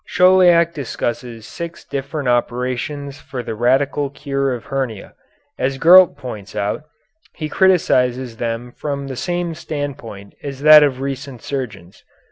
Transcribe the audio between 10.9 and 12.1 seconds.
recent surgeons.